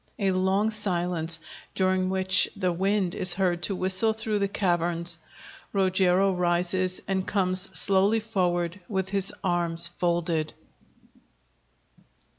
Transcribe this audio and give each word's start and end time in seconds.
A 0.17 0.31
long 0.31 0.71
silence, 0.71 1.39
during 1.75 2.09
which 2.09 2.49
the 2.55 2.73
wind 2.73 3.13
is 3.13 3.35
heard 3.35 3.61
to 3.61 3.75
whistle 3.75 4.13
through 4.13 4.39
the 4.39 4.47
caverns._ 4.47 5.17
Rogero 5.73 6.33
_rises, 6.35 7.01
and 7.07 7.27
comes 7.27 7.69
slowly 7.77 8.19
forward, 8.19 8.79
with 8.89 9.09
his 9.09 9.31
arms 9.43 9.85
folded. 9.87 10.55